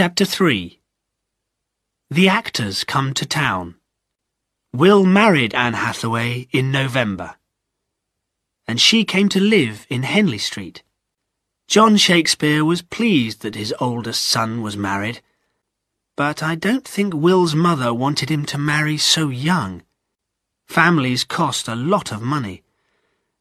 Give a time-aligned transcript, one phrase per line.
[0.00, 0.80] Chapter 3
[2.08, 3.74] The actors come to town.
[4.72, 7.34] Will married Anne Hathaway in November.
[8.68, 10.84] And she came to live in Henley Street.
[11.66, 15.20] John Shakespeare was pleased that his oldest son was married.
[16.16, 19.82] But I don't think Will's mother wanted him to marry so young.
[20.68, 22.62] Families cost a lot of money.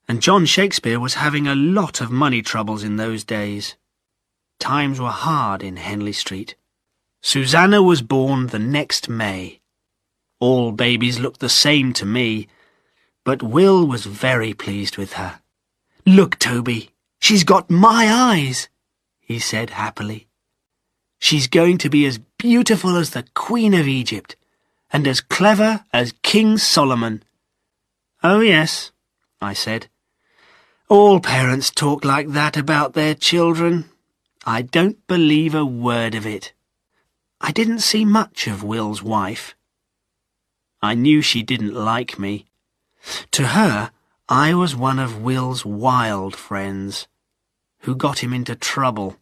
[0.07, 3.75] And John Shakespeare was having a lot of money troubles in those days.
[4.59, 6.55] Times were hard in Henley Street.
[7.21, 9.59] Susanna was born the next May.
[10.39, 12.47] All babies looked the same to me,
[13.23, 15.41] but Will was very pleased with her.
[16.05, 18.69] Look, Toby, she's got my eyes,
[19.19, 20.27] he said happily.
[21.19, 24.35] She's going to be as beautiful as the Queen of Egypt,
[24.91, 27.23] and as clever as King Solomon.
[28.23, 28.91] Oh, yes,
[29.41, 29.87] I said.
[30.87, 33.89] All parents talk like that about their children.
[34.49, 36.53] I don't believe a word of it.
[37.41, 39.57] I didn't see much of Will's wife.
[40.81, 42.45] I knew she didn't like me.
[43.31, 43.91] To her,
[44.29, 47.09] I was one of Will's wild friends,
[47.79, 49.17] who got him into trouble.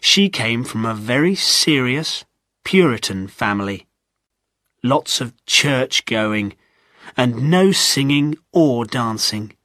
[0.00, 2.24] She came from a very serious
[2.62, 3.88] Puritan family.
[4.84, 6.54] Lots of church going,
[7.16, 9.56] and no singing or dancing.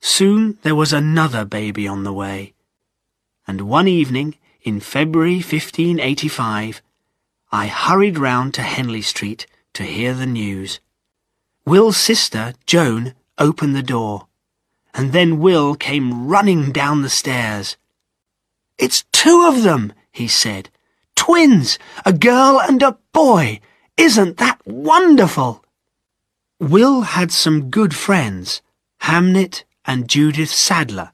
[0.00, 2.53] Soon there was another baby on the way
[3.46, 6.82] and one evening in February 1585,
[7.52, 10.80] I hurried round to Henley Street to hear the news.
[11.66, 14.26] Will's sister, Joan, opened the door,
[14.92, 17.76] and then Will came running down the stairs.
[18.78, 20.70] It's two of them, he said.
[21.16, 23.60] Twins, a girl and a boy.
[23.96, 25.64] Isn't that wonderful?
[26.60, 28.62] Will had some good friends,
[29.02, 31.12] Hamnet and Judith Sadler,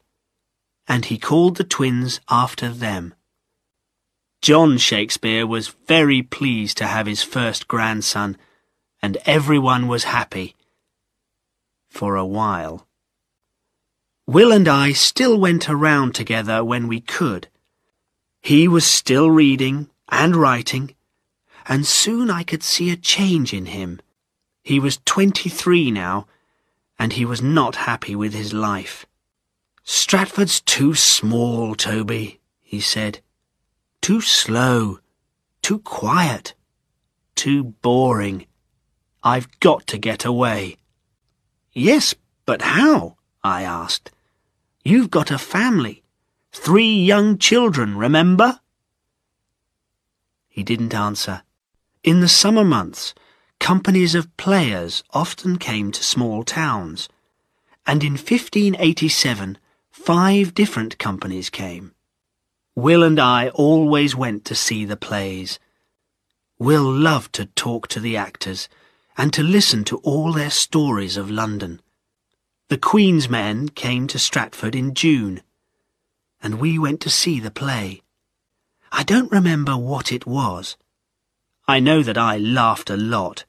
[0.90, 3.14] and he called the twins after them.
[4.42, 8.36] John Shakespeare was very pleased to have his first grandson,
[9.00, 10.56] and everyone was happy.
[11.88, 12.88] For a while.
[14.26, 17.46] Will and I still went around together when we could.
[18.42, 20.96] He was still reading and writing,
[21.66, 24.00] and soon I could see a change in him.
[24.64, 26.26] He was twenty-three now,
[26.98, 29.06] and he was not happy with his life.
[29.84, 33.20] Stratford's too small, Toby, he said.
[34.00, 34.98] Too slow,
[35.62, 36.54] too quiet,
[37.34, 38.46] too boring.
[39.22, 40.76] I've got to get away.
[41.72, 42.14] Yes,
[42.46, 43.16] but how?
[43.42, 44.10] I asked.
[44.84, 46.02] You've got a family.
[46.52, 48.60] Three young children, remember?
[50.48, 51.42] He didn't answer.
[52.02, 53.14] In the summer months,
[53.58, 57.08] companies of players often came to small towns,
[57.86, 59.58] and in 1587
[60.02, 61.92] Five different companies came.
[62.74, 65.58] Will and I always went to see the plays.
[66.58, 68.70] Will loved to talk to the actors
[69.18, 71.82] and to listen to all their stories of London.
[72.68, 75.42] The Queen's men came to Stratford in June,
[76.42, 78.00] and we went to see the play.
[78.90, 80.78] I don't remember what it was.
[81.68, 83.44] I know that I laughed a lot,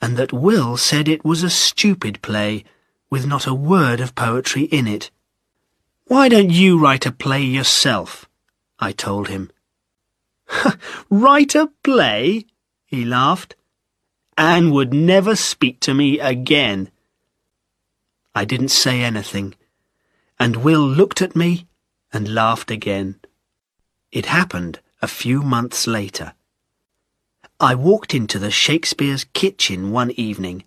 [0.00, 2.64] and that Will said it was a stupid play
[3.10, 5.10] with not a word of poetry in it.
[6.08, 8.28] Why don't you write a play yourself?
[8.78, 9.50] I told him.
[11.10, 12.46] write a play?
[12.84, 13.56] He laughed.
[14.38, 16.92] Anne would never speak to me again.
[18.36, 19.56] I didn't say anything,
[20.38, 21.66] and Will looked at me
[22.12, 23.18] and laughed again.
[24.12, 26.34] It happened a few months later.
[27.58, 30.62] I walked into the Shakespeare's kitchen one evening,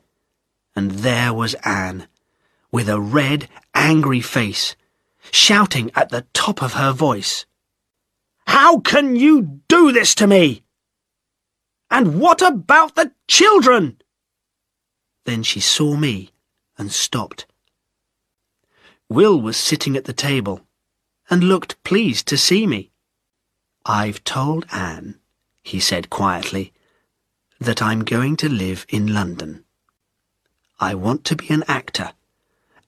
[0.75, 2.07] and there was Anne,
[2.73, 4.75] with a red, angry face
[5.31, 7.45] shouting at the top of her voice.
[8.47, 10.63] How can you do this to me?
[11.91, 14.01] And what about the children?
[15.25, 16.31] Then she saw me
[16.77, 17.45] and stopped.
[19.09, 20.61] Will was sitting at the table
[21.29, 22.91] and looked pleased to see me.
[23.85, 25.19] I've told Anne,
[25.63, 26.73] he said quietly,
[27.59, 29.65] that I'm going to live in London.
[30.79, 32.13] I want to be an actor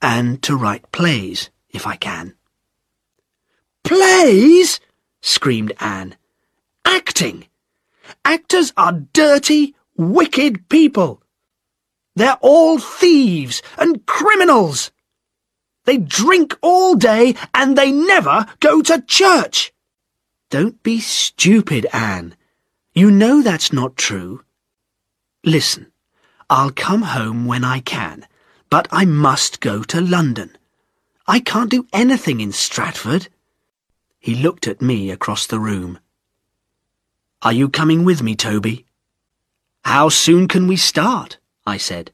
[0.00, 2.34] and to write plays if I can.
[3.84, 4.80] Plays?
[5.20, 6.16] screamed Anne.
[6.84, 7.46] Acting!
[8.24, 11.22] Actors are dirty, wicked people.
[12.14, 14.90] They're all thieves and criminals.
[15.84, 19.72] They drink all day and they never go to church.
[20.50, 22.36] Don't be stupid, Anne.
[22.94, 24.44] You know that's not true.
[25.44, 25.90] Listen,
[26.50, 28.26] I'll come home when I can,
[28.68, 30.56] but I must go to London.
[31.32, 33.28] I can't do anything in Stratford.
[34.18, 35.98] He looked at me across the room.
[37.40, 38.84] Are you coming with me, Toby?
[39.82, 41.38] How soon can we start?
[41.64, 42.12] I said.